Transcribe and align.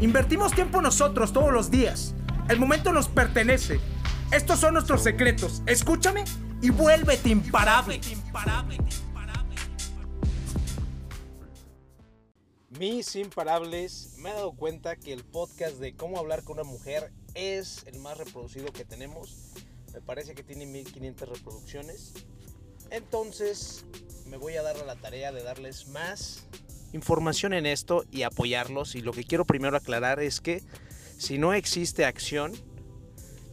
Invertimos 0.00 0.54
tiempo 0.54 0.80
nosotros 0.80 1.30
todos 1.30 1.52
los 1.52 1.70
días. 1.70 2.14
El 2.48 2.58
momento 2.58 2.90
nos 2.90 3.08
pertenece. 3.08 3.80
Estos 4.32 4.58
son 4.58 4.72
nuestros 4.72 5.02
secretos. 5.02 5.62
Escúchame 5.66 6.24
y 6.62 6.70
vuélvete 6.70 7.28
imparable. 7.28 8.00
Mis 12.78 13.14
imparables, 13.14 14.14
me 14.16 14.30
he 14.30 14.32
dado 14.32 14.52
cuenta 14.52 14.96
que 14.96 15.12
el 15.12 15.22
podcast 15.22 15.76
de 15.76 15.94
cómo 15.94 16.18
hablar 16.18 16.44
con 16.44 16.58
una 16.58 16.64
mujer 16.64 17.12
es 17.34 17.84
el 17.84 17.98
más 17.98 18.16
reproducido 18.16 18.72
que 18.72 18.86
tenemos. 18.86 19.52
Me 19.92 20.00
parece 20.00 20.34
que 20.34 20.42
tiene 20.42 20.64
1500 20.64 21.28
reproducciones. 21.28 22.14
Entonces, 22.90 23.84
me 24.28 24.38
voy 24.38 24.56
a 24.56 24.62
dar 24.62 24.78
a 24.78 24.84
la 24.86 24.96
tarea 24.96 25.30
de 25.30 25.42
darles 25.42 25.88
más 25.88 26.46
información 26.92 27.52
en 27.52 27.66
esto 27.66 28.04
y 28.10 28.22
apoyarlos. 28.22 28.94
Y 28.94 29.00
lo 29.00 29.12
que 29.12 29.24
quiero 29.24 29.44
primero 29.44 29.76
aclarar 29.76 30.20
es 30.20 30.40
que 30.40 30.62
si 31.18 31.38
no 31.38 31.54
existe 31.54 32.04
acción 32.04 32.52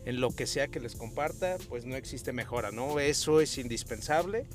en 0.06 0.22
lo 0.22 0.32
que 0.32 0.48
sea 0.48 0.70
que 0.70 0.80
les 0.80 0.96
comparta, 0.96 1.58
pues 1.68 1.86
no 1.86 1.96
existe 1.96 2.32
mejora, 2.32 2.72
¿no? 2.72 3.00
Eso 3.00 3.42
es 3.42 3.58
indispensable. 3.58 4.46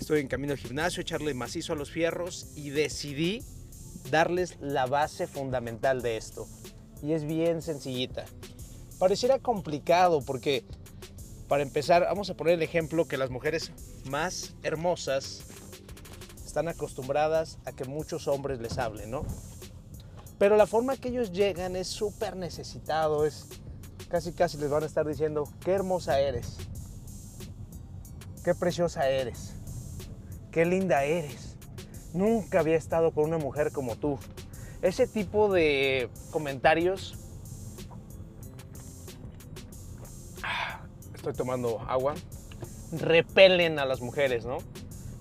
Estoy 0.00 0.20
en 0.20 0.28
camino 0.28 0.52
al 0.52 0.58
gimnasio, 0.58 1.00
echarle 1.00 1.32
macizo 1.32 1.72
a 1.72 1.76
los 1.76 1.90
fierros 1.90 2.48
y 2.56 2.70
decidí 2.70 3.42
darles 4.10 4.58
la 4.60 4.86
base 4.86 5.26
fundamental 5.26 6.02
de 6.02 6.16
esto. 6.16 6.48
Y 7.02 7.12
es 7.12 7.24
bien 7.24 7.62
sencillita. 7.62 8.24
Pareciera 8.98 9.38
complicado 9.38 10.20
porque, 10.22 10.64
para 11.48 11.62
empezar, 11.62 12.02
vamos 12.02 12.30
a 12.30 12.36
poner 12.36 12.54
el 12.54 12.62
ejemplo 12.62 13.06
que 13.06 13.16
las 13.16 13.30
mujeres 13.30 13.70
más 14.10 14.54
hermosas 14.62 15.44
están 16.54 16.68
acostumbradas 16.68 17.58
a 17.64 17.72
que 17.72 17.84
muchos 17.84 18.28
hombres 18.28 18.60
les 18.60 18.78
hablen, 18.78 19.10
¿no? 19.10 19.26
Pero 20.38 20.56
la 20.56 20.68
forma 20.68 20.96
que 20.96 21.08
ellos 21.08 21.32
llegan 21.32 21.74
es 21.74 21.88
súper 21.88 22.36
necesitado, 22.36 23.26
es 23.26 23.48
casi 24.08 24.32
casi 24.32 24.56
les 24.58 24.70
van 24.70 24.84
a 24.84 24.86
estar 24.86 25.04
diciendo, 25.04 25.48
qué 25.64 25.72
hermosa 25.72 26.20
eres, 26.20 26.58
qué 28.44 28.54
preciosa 28.54 29.08
eres, 29.08 29.54
qué 30.52 30.64
linda 30.64 31.02
eres. 31.02 31.56
Nunca 32.12 32.60
había 32.60 32.76
estado 32.76 33.10
con 33.10 33.24
una 33.24 33.38
mujer 33.38 33.72
como 33.72 33.96
tú. 33.96 34.16
Ese 34.80 35.08
tipo 35.08 35.52
de 35.52 36.08
comentarios... 36.30 37.18
Ah, 40.44 40.86
estoy 41.16 41.32
tomando 41.32 41.80
agua. 41.80 42.14
Repelen 42.92 43.80
a 43.80 43.86
las 43.86 44.00
mujeres, 44.00 44.44
¿no? 44.46 44.58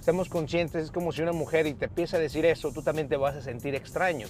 Estemos 0.03 0.27
conscientes, 0.27 0.83
es 0.83 0.91
como 0.91 1.13
si 1.13 1.21
una 1.21 1.31
mujer 1.31 1.65
y 1.65 1.75
te 1.75 1.85
empieza 1.85 2.17
a 2.17 2.19
decir 2.19 2.43
eso, 2.45 2.73
tú 2.73 2.81
también 2.81 3.07
te 3.07 3.15
vas 3.15 3.37
a 3.37 3.41
sentir 3.41 3.73
extraño 3.73 4.27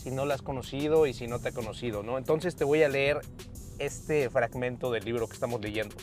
si 0.00 0.12
no 0.12 0.24
la 0.24 0.34
has 0.34 0.42
conocido 0.42 1.04
y 1.08 1.14
si 1.14 1.26
no 1.26 1.40
te 1.40 1.48
ha 1.48 1.52
conocido, 1.52 2.04
¿no? 2.04 2.16
Entonces 2.16 2.54
te 2.54 2.62
voy 2.62 2.84
a 2.84 2.88
leer 2.88 3.22
este 3.80 4.30
fragmento 4.30 4.92
del 4.92 5.04
libro 5.04 5.26
que 5.26 5.34
estamos 5.34 5.60
leyendo. 5.60 5.96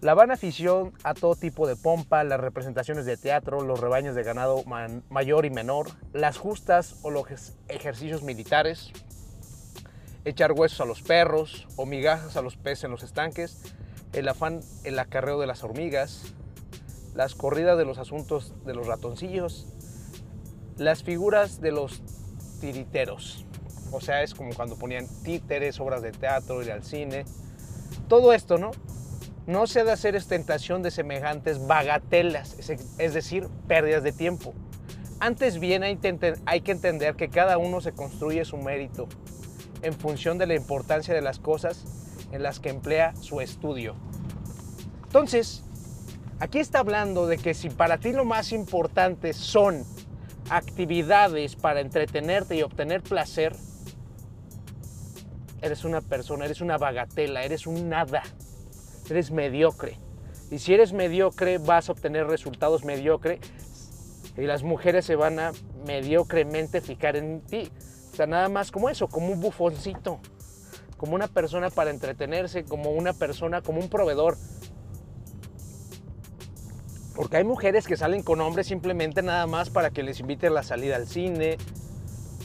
La 0.00 0.14
vana 0.14 0.32
afición 0.32 0.94
a 1.04 1.12
todo 1.12 1.36
tipo 1.36 1.66
de 1.66 1.76
pompa, 1.76 2.24
las 2.24 2.40
representaciones 2.40 3.04
de 3.04 3.18
teatro, 3.18 3.60
los 3.60 3.78
rebaños 3.78 4.14
de 4.14 4.22
ganado 4.22 4.64
mayor 5.10 5.44
y 5.44 5.50
menor, 5.50 5.90
las 6.14 6.38
justas 6.38 7.00
o 7.02 7.10
los 7.10 7.26
ejercicios 7.68 8.22
militares, 8.22 8.92
echar 10.24 10.52
huesos 10.52 10.80
a 10.80 10.86
los 10.86 11.02
perros 11.02 11.68
o 11.76 11.84
migajas 11.84 12.38
a 12.38 12.40
los 12.40 12.56
peces 12.56 12.84
en 12.84 12.92
los 12.92 13.02
estanques, 13.02 13.60
el 14.12 14.28
afán, 14.28 14.60
el 14.84 14.98
acarreo 14.98 15.38
de 15.40 15.46
las 15.46 15.64
hormigas, 15.64 16.34
las 17.14 17.34
corridas 17.34 17.76
de 17.76 17.84
los 17.84 17.98
asuntos 17.98 18.54
de 18.64 18.74
los 18.74 18.86
ratoncillos, 18.86 19.66
las 20.76 21.02
figuras 21.02 21.60
de 21.60 21.72
los 21.72 22.02
tiriteros. 22.60 23.44
O 23.90 24.00
sea, 24.00 24.22
es 24.22 24.34
como 24.34 24.54
cuando 24.54 24.76
ponían 24.76 25.06
títeres, 25.24 25.80
obras 25.80 26.02
de 26.02 26.12
teatro, 26.12 26.62
ir 26.62 26.70
al 26.70 26.84
cine. 26.84 27.24
Todo 28.08 28.32
esto, 28.32 28.58
¿no? 28.58 28.70
No 29.46 29.66
se 29.66 29.80
ha 29.80 29.84
de 29.84 29.92
hacer 29.92 30.14
ostentación 30.14 30.82
de 30.82 30.90
semejantes 30.90 31.66
bagatelas, 31.66 32.56
es 32.98 33.14
decir, 33.14 33.48
pérdidas 33.66 34.02
de 34.02 34.12
tiempo. 34.12 34.52
Antes 35.20 35.58
bien 35.58 35.82
hay 35.82 35.96
que 35.96 36.70
entender 36.72 37.16
que 37.16 37.28
cada 37.28 37.58
uno 37.58 37.80
se 37.80 37.92
construye 37.92 38.44
su 38.44 38.58
mérito 38.58 39.08
en 39.82 39.94
función 39.94 40.38
de 40.38 40.46
la 40.46 40.54
importancia 40.54 41.14
de 41.14 41.22
las 41.22 41.38
cosas 41.38 41.84
en 42.32 42.42
las 42.42 42.60
que 42.60 42.70
emplea 42.70 43.14
su 43.16 43.40
estudio. 43.40 43.94
Entonces, 45.04 45.64
aquí 46.40 46.58
está 46.58 46.80
hablando 46.80 47.26
de 47.26 47.38
que 47.38 47.54
si 47.54 47.70
para 47.70 47.98
ti 47.98 48.12
lo 48.12 48.24
más 48.24 48.52
importante 48.52 49.32
son 49.32 49.84
actividades 50.50 51.56
para 51.56 51.80
entretenerte 51.80 52.56
y 52.56 52.62
obtener 52.62 53.02
placer, 53.02 53.54
eres 55.62 55.84
una 55.84 56.00
persona, 56.00 56.44
eres 56.44 56.60
una 56.60 56.78
bagatela, 56.78 57.44
eres 57.44 57.66
un 57.66 57.88
nada, 57.88 58.22
eres 59.10 59.30
mediocre. 59.30 59.98
Y 60.50 60.58
si 60.58 60.72
eres 60.72 60.92
mediocre, 60.92 61.58
vas 61.58 61.88
a 61.88 61.92
obtener 61.92 62.26
resultados 62.26 62.84
mediocres 62.84 63.40
y 64.36 64.42
las 64.42 64.62
mujeres 64.62 65.04
se 65.04 65.16
van 65.16 65.38
a 65.40 65.52
mediocremente 65.86 66.80
fijar 66.80 67.16
en 67.16 67.40
ti. 67.40 67.70
O 68.12 68.16
sea, 68.16 68.26
nada 68.26 68.48
más 68.48 68.70
como 68.70 68.88
eso, 68.88 69.08
como 69.08 69.32
un 69.32 69.40
bufoncito, 69.40 70.20
como 70.98 71.14
una 71.14 71.28
persona 71.28 71.70
para 71.70 71.90
entretenerse, 71.90 72.64
como 72.64 72.90
una 72.90 73.14
persona, 73.14 73.62
como 73.62 73.80
un 73.80 73.88
proveedor. 73.88 74.36
Porque 77.14 77.38
hay 77.38 77.44
mujeres 77.44 77.86
que 77.86 77.96
salen 77.96 78.22
con 78.22 78.40
hombres 78.40 78.66
simplemente 78.66 79.22
nada 79.22 79.46
más 79.46 79.70
para 79.70 79.90
que 79.90 80.02
les 80.02 80.20
inviten 80.20 80.54
la 80.54 80.62
salida 80.62 80.96
al 80.96 81.06
cine, 81.06 81.56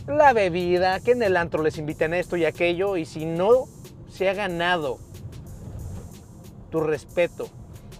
la 0.08 0.34
bebida, 0.34 1.00
que 1.00 1.12
en 1.12 1.24
el 1.24 1.36
antro 1.36 1.64
les 1.64 1.78
inviten 1.78 2.14
esto 2.14 2.38
y 2.38 2.46
aquello. 2.46 2.96
Y 2.96 3.06
si 3.06 3.26
no 3.26 3.66
se 4.08 4.30
ha 4.30 4.34
ganado 4.34 5.00
tu 6.70 6.80
respeto, 6.80 7.50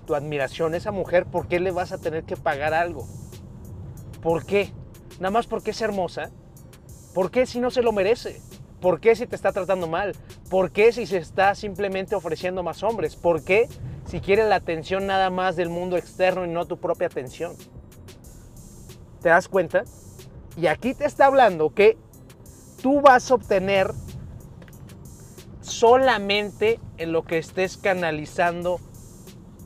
tu 0.06 0.16
admiración, 0.16 0.76
esa 0.76 0.92
mujer, 0.92 1.26
¿por 1.26 1.48
qué 1.48 1.60
le 1.60 1.72
vas 1.72 1.92
a 1.92 1.98
tener 1.98 2.24
que 2.24 2.38
pagar 2.38 2.74
algo? 2.74 3.08
¿Por 4.22 4.46
qué? 4.46 4.72
Nada 5.20 5.32
más 5.32 5.48
porque 5.48 5.72
es 5.72 5.82
hermosa. 5.82 6.32
¿Por 7.14 7.32
qué 7.32 7.46
si 7.46 7.60
no 7.60 7.72
se 7.72 7.82
lo 7.82 7.92
merece? 7.92 8.42
¿Por 8.84 9.00
qué 9.00 9.16
si 9.16 9.26
te 9.26 9.36
está 9.36 9.52
tratando 9.52 9.88
mal? 9.88 10.14
¿Por 10.52 10.72
qué 10.72 10.92
si 10.92 11.08
se 11.08 11.18
está 11.18 11.56
simplemente 11.56 12.14
ofreciendo 12.14 12.62
más 12.62 12.84
hombres? 12.84 13.16
¿Por 13.16 13.44
qué 13.44 13.68
si 14.06 14.20
quieres 14.20 14.48
la 14.48 14.56
atención 14.56 15.08
nada 15.08 15.30
más 15.30 15.56
del 15.56 15.70
mundo 15.70 15.98
externo 15.98 16.46
y 16.46 16.50
no 16.50 16.66
tu 16.66 16.78
propia 16.78 17.08
atención. 17.08 17.56
¿Te 19.22 19.30
das 19.30 19.48
cuenta? 19.48 19.86
Y 20.58 20.68
aquí 20.68 20.94
te 20.94 21.06
está 21.06 21.26
hablando 21.26 21.74
que 21.74 21.98
tú 22.82 23.02
vas 23.02 23.32
a 23.32 23.34
obtener 23.36 23.92
solamente 25.62 26.80
en 26.98 27.12
lo 27.12 27.24
que 27.24 27.38
estés 27.38 27.78
canalizando 27.78 28.80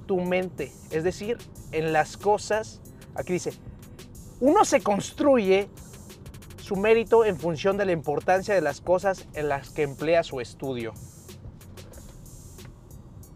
tu 0.06 0.22
mente, 0.22 0.72
es 0.92 1.04
decir, 1.04 1.38
en 1.74 1.92
las 1.92 2.16
cosas, 2.16 2.80
aquí 3.16 3.34
dice, 3.34 3.52
uno 4.40 4.64
se 4.64 4.82
construye 4.82 5.68
su 6.68 6.76
mérito 6.76 7.24
en 7.24 7.38
función 7.38 7.78
de 7.78 7.86
la 7.86 7.94
importancia 7.94 8.54
de 8.54 8.60
las 8.60 8.82
cosas 8.82 9.26
en 9.36 9.48
las 9.48 9.70
que 9.70 9.84
emplea 9.84 10.22
su 10.24 10.42
estudio. 10.42 10.94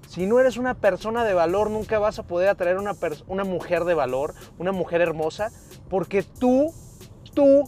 Si 0.10 0.26
no 0.26 0.42
eres 0.42 0.58
una 0.58 0.74
persona 0.74 1.24
de 1.24 1.34
valor, 1.34 1.70
nunca 1.70 1.98
vas 1.98 2.20
a 2.20 2.24
poder 2.24 2.50
atraer 2.50 2.78
una, 2.78 2.92
una 3.28 3.46
mujer 3.46 3.86
de 3.86 3.94
valor, 3.94 4.34
una 4.58 4.74
mujer 4.74 5.00
hermosa, 5.00 5.50
porque 5.90 6.24
tú, 6.24 6.74
tú 7.34 7.64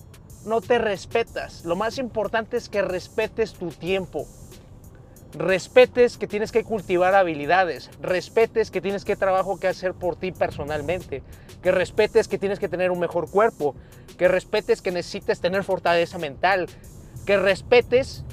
no 0.46 0.60
te 0.60 0.80
respetas. 0.80 1.64
Lo 1.64 1.78
más 1.78 1.98
importante 1.98 2.58
es 2.58 2.68
que 2.68 2.82
respetes 2.82 3.54
tu 3.54 3.70
tiempo. 3.70 4.28
Respetes 5.36 6.20
que 6.20 6.28
tienes 6.28 6.52
que 6.52 6.64
cultivar 6.64 7.16
habilidades, 7.16 7.90
respetes 8.00 8.70
que 8.70 8.82
tienes 8.82 9.04
que 9.04 9.16
trabajo 9.16 9.60
que 9.60 9.68
hacer 9.68 9.96
por 9.96 10.16
ti 10.16 10.32
personalmente, 10.32 11.24
que 11.64 11.72
respetes 11.72 12.28
que 12.28 12.38
tienes 12.38 12.60
que 12.60 12.70
tener 12.70 12.92
un 12.92 13.00
mejor 13.00 13.32
cuerpo, 13.32 13.76
que 14.20 14.28
respetes 14.28 14.84
que 14.84 14.92
necesites 14.92 15.42
tener 15.42 15.64
fortaleza 15.64 16.20
mental, 16.20 16.68
que 17.26 17.38
respetes 17.38 18.24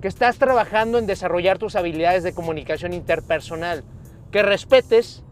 que 0.00 0.06
estás 0.06 0.38
trabajando 0.38 0.98
en 0.98 1.08
desarrollar 1.08 1.58
tus 1.58 1.74
habilidades 1.74 2.22
de 2.22 2.34
comunicación 2.34 2.92
interpersonal, 2.92 3.82
que 4.30 4.44
respetes 4.44 5.24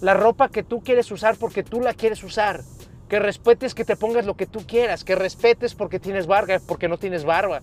la 0.00 0.14
ropa 0.14 0.48
que 0.48 0.64
tú 0.64 0.82
quieres 0.82 1.08
usar 1.12 1.36
porque 1.36 1.62
tú 1.62 1.80
la 1.80 1.94
quieres 1.94 2.24
usar, 2.24 2.64
que 3.08 3.20
respetes 3.20 3.76
que 3.76 3.84
te 3.84 3.94
pongas 3.94 4.26
lo 4.26 4.36
que 4.36 4.46
tú 4.46 4.66
quieras, 4.66 5.04
que 5.04 5.14
respetes 5.14 5.76
porque 5.76 6.00
tienes 6.00 6.26
barba, 6.26 6.58
porque 6.66 6.88
no 6.88 6.98
tienes 6.98 7.24
barba. 7.24 7.62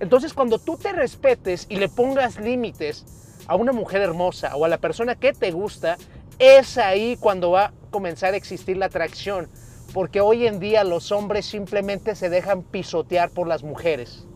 Entonces 0.00 0.32
cuando 0.32 0.58
tú 0.58 0.76
te 0.76 0.92
respetes 0.92 1.66
y 1.68 1.76
le 1.76 1.88
pongas 1.88 2.38
límites 2.38 3.04
a 3.46 3.56
una 3.56 3.72
mujer 3.72 4.02
hermosa 4.02 4.56
o 4.56 4.64
a 4.64 4.68
la 4.68 4.78
persona 4.78 5.14
que 5.16 5.32
te 5.32 5.50
gusta, 5.50 5.96
es 6.38 6.78
ahí 6.78 7.16
cuando 7.18 7.50
va 7.50 7.66
a 7.66 7.72
comenzar 7.90 8.34
a 8.34 8.36
existir 8.36 8.76
la 8.76 8.86
atracción. 8.86 9.48
Porque 9.92 10.20
hoy 10.20 10.46
en 10.46 10.60
día 10.60 10.84
los 10.84 11.12
hombres 11.12 11.46
simplemente 11.46 12.14
se 12.14 12.28
dejan 12.28 12.62
pisotear 12.62 13.30
por 13.30 13.48
las 13.48 13.62
mujeres. 13.62 14.26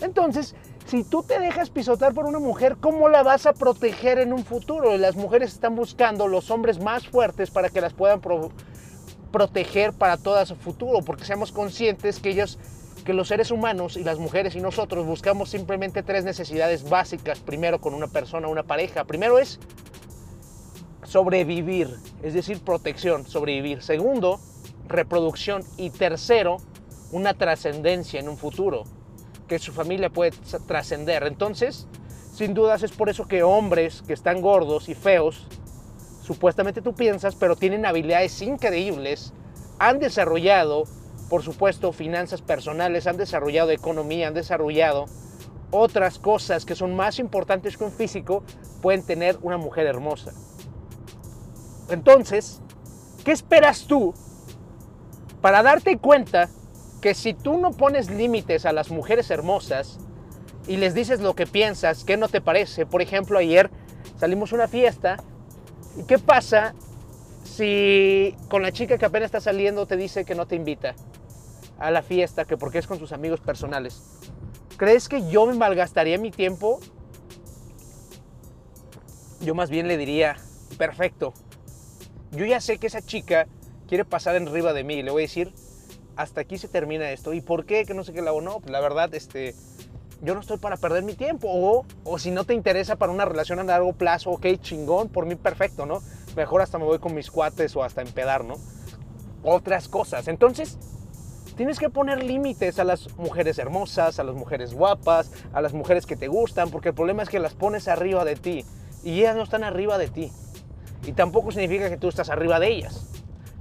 Entonces, 0.00 0.54
si 0.86 1.04
tú 1.04 1.22
te 1.22 1.38
dejas 1.38 1.68
pisotear 1.68 2.14
por 2.14 2.24
una 2.24 2.38
mujer, 2.38 2.78
¿cómo 2.80 3.10
la 3.10 3.22
vas 3.22 3.44
a 3.44 3.52
proteger 3.52 4.18
en 4.18 4.32
un 4.32 4.44
futuro? 4.44 4.96
Las 4.96 5.16
mujeres 5.16 5.52
están 5.52 5.76
buscando 5.76 6.26
los 6.26 6.50
hombres 6.50 6.80
más 6.80 7.06
fuertes 7.06 7.50
para 7.50 7.68
que 7.68 7.82
las 7.82 7.92
puedan 7.92 8.20
proteger 9.30 9.92
para 9.92 10.16
todo 10.16 10.44
su 10.46 10.56
futuro, 10.56 11.00
porque 11.04 11.24
seamos 11.24 11.52
conscientes 11.52 12.18
que 12.18 12.30
ellos 12.30 12.58
los 13.12 13.28
seres 13.28 13.50
humanos 13.50 13.96
y 13.96 14.04
las 14.04 14.18
mujeres 14.18 14.54
y 14.56 14.60
nosotros 14.60 15.06
buscamos 15.06 15.50
simplemente 15.50 16.02
tres 16.02 16.24
necesidades 16.24 16.88
básicas. 16.88 17.40
Primero 17.40 17.80
con 17.80 17.94
una 17.94 18.08
persona, 18.08 18.48
una 18.48 18.62
pareja. 18.62 19.04
Primero 19.04 19.38
es 19.38 19.58
sobrevivir, 21.04 21.88
es 22.22 22.34
decir, 22.34 22.60
protección, 22.60 23.26
sobrevivir. 23.26 23.82
Segundo, 23.82 24.40
reproducción. 24.86 25.62
Y 25.76 25.90
tercero, 25.90 26.58
una 27.12 27.34
trascendencia 27.34 28.20
en 28.20 28.28
un 28.28 28.36
futuro, 28.36 28.84
que 29.48 29.58
su 29.58 29.72
familia 29.72 30.10
puede 30.10 30.32
trascender. 30.66 31.24
Entonces, 31.24 31.86
sin 32.32 32.54
dudas 32.54 32.82
es 32.82 32.92
por 32.92 33.08
eso 33.08 33.26
que 33.26 33.42
hombres 33.42 34.02
que 34.06 34.12
están 34.12 34.40
gordos 34.40 34.88
y 34.88 34.94
feos, 34.94 35.46
supuestamente 36.22 36.82
tú 36.82 36.94
piensas, 36.94 37.34
pero 37.34 37.56
tienen 37.56 37.86
habilidades 37.86 38.40
increíbles, 38.42 39.32
han 39.78 39.98
desarrollado 39.98 40.84
por 41.30 41.44
supuesto, 41.44 41.92
finanzas 41.92 42.42
personales, 42.42 43.06
han 43.06 43.16
desarrollado 43.16 43.70
economía, 43.70 44.26
han 44.26 44.34
desarrollado 44.34 45.06
otras 45.70 46.18
cosas 46.18 46.64
que 46.64 46.74
son 46.74 46.96
más 46.96 47.20
importantes 47.20 47.76
que 47.76 47.84
un 47.84 47.92
físico, 47.92 48.42
pueden 48.82 49.06
tener 49.06 49.38
una 49.40 49.56
mujer 49.56 49.86
hermosa. 49.86 50.32
Entonces, 51.88 52.60
¿qué 53.24 53.30
esperas 53.30 53.86
tú 53.86 54.12
para 55.40 55.62
darte 55.62 55.98
cuenta 55.98 56.50
que 57.00 57.14
si 57.14 57.32
tú 57.32 57.58
no 57.58 57.70
pones 57.70 58.10
límites 58.10 58.66
a 58.66 58.72
las 58.72 58.90
mujeres 58.90 59.30
hermosas 59.30 60.00
y 60.66 60.78
les 60.78 60.94
dices 60.94 61.20
lo 61.20 61.34
que 61.34 61.46
piensas, 61.46 62.02
qué 62.02 62.16
no 62.16 62.28
te 62.28 62.40
parece? 62.40 62.86
Por 62.86 63.02
ejemplo, 63.02 63.38
ayer 63.38 63.70
salimos 64.18 64.52
a 64.52 64.56
una 64.56 64.66
fiesta 64.68 65.16
y 65.96 66.02
¿qué 66.02 66.18
pasa 66.18 66.74
si 67.44 68.34
con 68.48 68.62
la 68.62 68.72
chica 68.72 68.98
que 68.98 69.04
apenas 69.04 69.26
está 69.26 69.40
saliendo 69.40 69.86
te 69.86 69.96
dice 69.96 70.24
que 70.24 70.34
no 70.34 70.48
te 70.48 70.56
invita? 70.56 70.96
A 71.80 71.90
la 71.90 72.02
fiesta 72.02 72.44
que 72.44 72.56
porque 72.56 72.78
es 72.78 72.86
con 72.86 72.98
sus 72.98 73.12
amigos 73.12 73.40
personales. 73.40 74.02
¿Crees 74.76 75.08
que 75.08 75.28
yo 75.28 75.46
me 75.46 75.54
malgastaría 75.54 76.18
mi 76.18 76.30
tiempo? 76.30 76.78
Yo 79.40 79.54
más 79.54 79.70
bien 79.70 79.88
le 79.88 79.96
diría, 79.96 80.36
perfecto. 80.78 81.32
Yo 82.32 82.44
ya 82.44 82.60
sé 82.60 82.78
que 82.78 82.86
esa 82.86 83.02
chica 83.02 83.48
quiere 83.88 84.04
pasar 84.04 84.36
en 84.36 84.46
arriba 84.46 84.72
de 84.72 84.84
mí. 84.84 85.02
Le 85.02 85.10
voy 85.10 85.22
a 85.22 85.26
decir, 85.26 85.52
hasta 86.16 86.42
aquí 86.42 86.58
se 86.58 86.68
termina 86.68 87.10
esto. 87.10 87.32
¿Y 87.32 87.40
por 87.40 87.64
qué? 87.64 87.84
Que 87.84 87.94
no 87.94 88.04
sé 88.04 88.12
qué 88.12 88.22
la 88.22 88.32
no. 88.40 88.60
Pues 88.60 88.70
la 88.70 88.80
verdad, 88.80 89.12
este, 89.14 89.54
yo 90.22 90.34
no 90.34 90.40
estoy 90.40 90.58
para 90.58 90.76
perder 90.76 91.02
mi 91.02 91.14
tiempo. 91.14 91.48
O, 91.50 91.86
o 92.04 92.18
si 92.18 92.30
no 92.30 92.44
te 92.44 92.54
interesa 92.54 92.96
para 92.96 93.12
una 93.12 93.24
relación 93.24 93.58
a 93.58 93.64
largo 93.64 93.94
plazo, 93.94 94.30
ok, 94.30 94.46
chingón, 94.60 95.08
por 95.08 95.26
mí 95.26 95.34
perfecto, 95.34 95.86
¿no? 95.86 96.02
Mejor 96.36 96.62
hasta 96.62 96.78
me 96.78 96.84
voy 96.84 96.98
con 96.98 97.14
mis 97.14 97.30
cuates 97.30 97.74
o 97.74 97.82
hasta 97.82 98.02
empedar, 98.02 98.44
¿no? 98.44 98.54
Otras 99.42 99.88
cosas. 99.88 100.28
Entonces, 100.28 100.78
Tienes 101.60 101.78
que 101.78 101.90
poner 101.90 102.22
límites 102.22 102.78
a 102.78 102.84
las 102.84 103.14
mujeres 103.18 103.58
hermosas, 103.58 104.18
a 104.18 104.24
las 104.24 104.34
mujeres 104.34 104.72
guapas, 104.72 105.30
a 105.52 105.60
las 105.60 105.74
mujeres 105.74 106.06
que 106.06 106.16
te 106.16 106.26
gustan, 106.26 106.70
porque 106.70 106.88
el 106.88 106.94
problema 106.94 107.22
es 107.22 107.28
que 107.28 107.38
las 107.38 107.52
pones 107.52 107.86
arriba 107.86 108.24
de 108.24 108.34
ti 108.34 108.64
y 109.04 109.20
ellas 109.20 109.36
no 109.36 109.42
están 109.42 109.62
arriba 109.62 109.98
de 109.98 110.08
ti. 110.08 110.32
Y 111.04 111.12
tampoco 111.12 111.50
significa 111.50 111.90
que 111.90 111.98
tú 111.98 112.08
estás 112.08 112.30
arriba 112.30 112.60
de 112.60 112.68
ellas. 112.68 113.10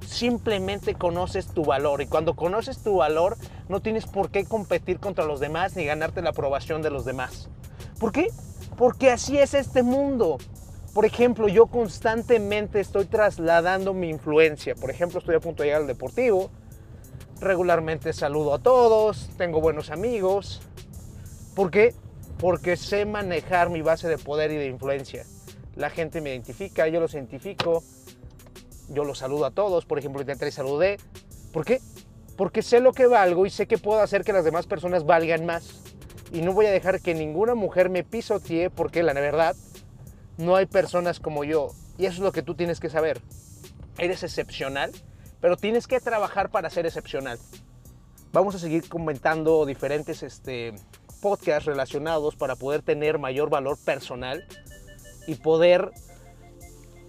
Simplemente 0.07 0.95
conoces 0.95 1.47
tu 1.47 1.65
valor 1.65 2.01
y 2.01 2.07
cuando 2.07 2.37
conoces 2.37 2.77
tu 2.77 2.95
valor 2.95 3.35
no 3.67 3.81
tienes 3.81 4.05
por 4.05 4.31
qué 4.31 4.45
competir 4.45 5.01
contra 5.01 5.25
los 5.25 5.41
demás 5.41 5.75
ni 5.75 5.83
ganarte 5.83 6.21
la 6.21 6.29
aprobación 6.29 6.81
de 6.81 6.91
los 6.91 7.03
demás. 7.03 7.49
¿Por 7.99 8.13
qué? 8.13 8.29
Porque 8.77 9.11
así 9.11 9.37
es 9.39 9.53
este 9.53 9.83
mundo. 9.83 10.37
Por 10.93 11.03
ejemplo, 11.03 11.49
yo 11.49 11.67
constantemente 11.67 12.79
estoy 12.79 13.07
trasladando 13.07 13.93
mi 13.93 14.07
influencia. 14.07 14.73
Por 14.75 14.89
ejemplo, 14.89 15.19
estoy 15.19 15.35
a 15.35 15.41
punto 15.41 15.63
de 15.63 15.67
llegar 15.67 15.81
al 15.81 15.87
deportivo 15.87 16.49
regularmente 17.41 18.11
saludo 18.13 18.53
a 18.53 18.59
todos, 18.59 19.29
tengo 19.37 19.61
buenos 19.61 19.89
amigos. 19.89 20.61
¿Por 21.55 21.71
qué? 21.71 21.93
Porque 22.37 22.77
sé 22.77 23.05
manejar 23.05 23.69
mi 23.69 23.81
base 23.81 24.07
de 24.07 24.17
poder 24.17 24.51
y 24.51 24.55
de 24.55 24.67
influencia. 24.67 25.25
La 25.75 25.89
gente 25.89 26.21
me 26.21 26.31
identifica, 26.31 26.87
yo 26.87 26.99
los 26.99 27.13
identifico, 27.13 27.83
yo 28.89 29.03
los 29.03 29.19
saludo 29.19 29.45
a 29.45 29.51
todos, 29.51 29.85
por 29.85 29.99
ejemplo, 29.99 30.21
entré 30.21 30.49
y 30.49 30.51
saludé. 30.51 30.97
¿Por 31.53 31.65
qué? 31.65 31.81
Porque 32.35 32.61
sé 32.61 32.79
lo 32.79 32.91
que 32.91 33.07
valgo 33.07 33.45
y 33.45 33.49
sé 33.49 33.67
que 33.67 33.77
puedo 33.77 34.01
hacer 34.01 34.23
que 34.23 34.33
las 34.33 34.45
demás 34.45 34.67
personas 34.67 35.05
valgan 35.05 35.45
más. 35.45 35.81
Y 36.31 36.41
no 36.41 36.53
voy 36.53 36.65
a 36.67 36.71
dejar 36.71 37.01
que 37.01 37.13
ninguna 37.15 37.55
mujer 37.55 37.89
me 37.89 38.03
pisotee 38.03 38.69
porque 38.69 39.03
la 39.03 39.13
verdad 39.13 39.55
no 40.37 40.55
hay 40.55 40.65
personas 40.65 41.19
como 41.19 41.43
yo. 41.43 41.69
Y 41.97 42.05
eso 42.05 42.15
es 42.15 42.19
lo 42.19 42.31
que 42.31 42.43
tú 42.43 42.55
tienes 42.55 42.79
que 42.79 42.89
saber. 42.89 43.21
Eres 43.97 44.23
excepcional 44.23 44.91
pero 45.41 45.57
tienes 45.57 45.87
que 45.87 45.99
trabajar 45.99 46.49
para 46.49 46.69
ser 46.69 46.85
excepcional. 46.85 47.39
Vamos 48.31 48.55
a 48.55 48.59
seguir 48.59 48.87
comentando 48.87 49.65
diferentes 49.65 50.21
este, 50.23 50.73
podcasts 51.21 51.65
relacionados 51.65 52.35
para 52.35 52.55
poder 52.55 52.81
tener 52.81 53.17
mayor 53.17 53.49
valor 53.49 53.77
personal 53.83 54.45
y 55.27 55.35
poder 55.35 55.91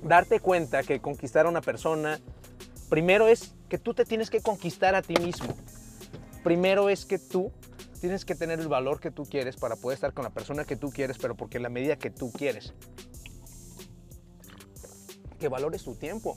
darte 0.03 0.41
cuenta 0.41 0.83
que 0.83 1.01
conquistar 1.01 1.47
a 1.47 1.49
una 1.49 1.61
persona, 1.61 2.21
primero 2.89 3.29
es 3.29 3.55
que 3.69 3.79
tú 3.79 3.95
te 3.95 4.05
tienes 4.05 4.31
que 4.31 4.41
conquistar 4.41 4.95
a 4.95 5.03
ti 5.03 5.15
mismo. 5.21 5.55
Primero 6.43 6.89
es 6.89 7.05
que 7.05 7.19
tú 7.19 7.53
tienes 8.01 8.25
que 8.25 8.35
tener 8.35 8.61
el 8.61 8.69
valor 8.69 8.99
que 8.99 9.11
tú 9.11 9.25
quieres 9.25 9.57
para 9.57 9.77
poder 9.77 9.97
estar 9.97 10.15
con 10.15 10.25
la 10.25 10.31
persona 10.31 10.65
que 10.65 10.77
tú 10.77 10.91
quieres, 10.91 11.19
pero 11.19 11.35
porque 11.35 11.59
en 11.59 11.65
la 11.65 11.69
medida 11.69 11.97
que 11.97 12.11
tú 12.11 12.33
quieres. 12.33 12.73
Que 15.39 15.49
valores 15.49 15.85
tu 15.85 15.95
tiempo 15.95 16.37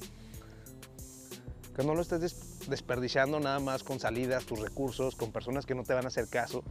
que 1.76 1.84
no 1.84 1.96
lo 1.96 2.02
estés 2.02 2.68
desperdiciando 2.68 3.40
nada 3.40 3.60
más 3.60 3.84
con 3.84 4.00
salidas, 4.00 4.46
tus 4.46 4.60
recursos, 4.60 5.16
con 5.16 5.32
personas 5.32 5.66
que 5.66 5.76
no 5.76 5.84
te 5.84 5.94
van 5.94 6.06
a 6.06 6.10
hacer 6.10 6.28
caso. 6.28 6.64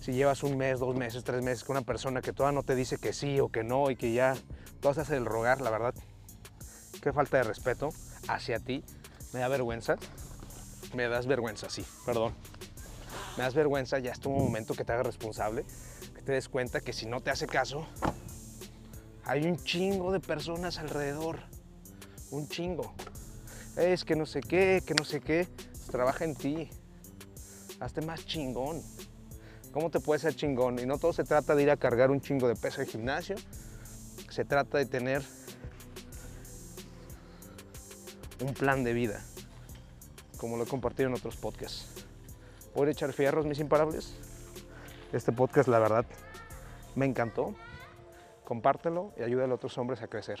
Si 0.00 0.12
llevas 0.12 0.42
un 0.42 0.56
mes, 0.56 0.78
dos 0.78 0.94
meses, 0.94 1.24
tres 1.24 1.42
meses 1.42 1.64
con 1.64 1.76
una 1.76 1.84
persona 1.84 2.20
que 2.20 2.32
todavía 2.32 2.54
no 2.54 2.62
te 2.62 2.74
dice 2.74 2.98
que 2.98 3.12
sí 3.12 3.40
o 3.40 3.48
que 3.48 3.64
no 3.64 3.90
y 3.90 3.96
que 3.96 4.12
ya 4.12 4.36
tú 4.80 4.88
haces 4.88 5.10
el 5.10 5.26
rogar, 5.26 5.60
la 5.60 5.70
verdad, 5.70 5.94
qué 7.02 7.12
falta 7.12 7.38
de 7.38 7.42
respeto 7.42 7.90
hacia 8.28 8.60
ti. 8.60 8.84
Me 9.32 9.40
da 9.40 9.48
vergüenza. 9.48 9.96
Me 10.94 11.08
das 11.08 11.26
vergüenza, 11.26 11.68
sí, 11.68 11.84
perdón. 12.06 12.32
Me 13.36 13.42
das 13.42 13.54
vergüenza, 13.54 13.98
ya 13.98 14.12
es 14.12 14.20
tu 14.20 14.30
momento 14.30 14.74
que 14.74 14.84
te 14.84 14.92
hagas 14.92 15.06
responsable, 15.06 15.64
que 16.14 16.22
te 16.22 16.32
des 16.32 16.48
cuenta 16.48 16.80
que 16.80 16.92
si 16.92 17.06
no 17.06 17.20
te 17.20 17.30
hace 17.30 17.46
caso, 17.46 17.86
hay 19.24 19.44
un 19.46 19.56
chingo 19.56 20.12
de 20.12 20.20
personas 20.20 20.78
alrededor. 20.78 21.40
Un 22.30 22.48
chingo 22.48 22.94
es 23.78 24.04
que 24.04 24.16
no 24.16 24.26
sé 24.26 24.40
qué, 24.40 24.82
que 24.84 24.94
no 24.94 25.04
sé 25.04 25.20
qué. 25.20 25.46
Trabaja 25.90 26.24
en 26.24 26.34
ti. 26.34 26.68
Hazte 27.80 28.00
más 28.00 28.26
chingón. 28.26 28.82
¿Cómo 29.72 29.90
te 29.90 30.00
puedes 30.00 30.22
ser 30.22 30.34
chingón? 30.34 30.78
Y 30.78 30.86
no 30.86 30.98
todo 30.98 31.12
se 31.12 31.24
trata 31.24 31.54
de 31.54 31.62
ir 31.62 31.70
a 31.70 31.76
cargar 31.76 32.10
un 32.10 32.20
chingo 32.20 32.48
de 32.48 32.56
peso 32.56 32.80
al 32.80 32.86
gimnasio. 32.86 33.36
Se 34.30 34.44
trata 34.44 34.78
de 34.78 34.86
tener 34.86 35.22
un 38.40 38.54
plan 38.54 38.84
de 38.84 38.92
vida, 38.92 39.20
como 40.38 40.56
lo 40.56 40.64
he 40.64 40.66
compartido 40.66 41.08
en 41.08 41.14
otros 41.14 41.36
podcasts. 41.36 42.04
Voy 42.74 42.88
a 42.88 42.90
echar 42.90 43.12
fierros, 43.12 43.46
mis 43.46 43.58
imparables. 43.60 44.14
Este 45.12 45.32
podcast, 45.32 45.68
la 45.68 45.78
verdad, 45.78 46.04
me 46.94 47.06
encantó. 47.06 47.54
Compártelo 48.44 49.12
y 49.18 49.22
ayúdale 49.22 49.52
a 49.52 49.56
otros 49.56 49.76
hombres 49.78 50.02
a 50.02 50.08
crecer. 50.08 50.40